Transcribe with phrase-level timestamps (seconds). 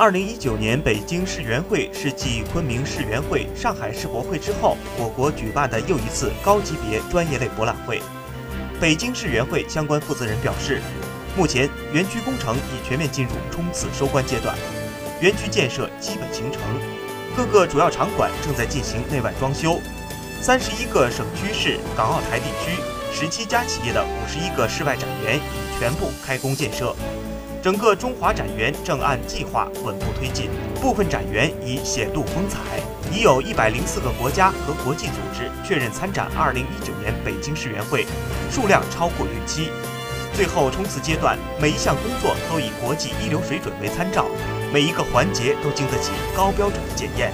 [0.00, 8.00] 二零一九年北京世园会是继昆明世园会、上海世博会之后，我国举办的又一次高级别专业类博览会。
[8.80, 10.80] 北京世园会相关负责人表示，
[11.36, 14.56] 目前园区工程已全面进入冲刺收官阶段，
[15.20, 16.62] 园区建设基本形成，
[17.36, 19.78] 各个主要场馆正在进行内外装修，
[20.40, 22.80] 三十一个省区市、港澳台地区、
[23.12, 26.96] 十七家企业的五十一个室外展园已全部开工建设。
[27.62, 30.48] 整个中华展园正按计划稳步推进，
[30.80, 32.58] 部分展园已显露风采，
[33.12, 38.06] 已有一百零四个国家和国际组织确认参展二零一九年北京世园会，
[38.50, 39.68] 数量超过预期。
[40.32, 44.24] 最后冲刺阶段，每一项工作都以国际一流水准为参照，
[44.72, 47.30] 每一个环节都经得起高标准的检验。